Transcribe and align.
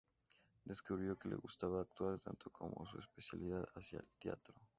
Descubrió 0.65 1.15
que 1.15 1.29
le 1.29 1.35
gustaba 1.35 1.81
actuar 1.81 2.19
tanto 2.19 2.49
como 2.49 2.87
su 2.87 2.97
especialidad 2.97 3.69
hacia 3.75 3.99
el 3.99 4.09
teatro. 4.17 4.59